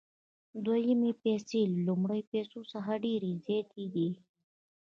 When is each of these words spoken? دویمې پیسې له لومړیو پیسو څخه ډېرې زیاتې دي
دویمې 0.65 1.11
پیسې 1.23 1.59
له 1.71 1.77
لومړیو 1.87 2.29
پیسو 2.31 2.59
څخه 2.73 2.91
ډېرې 3.03 3.31
زیاتې 3.45 3.83
دي 3.93 4.09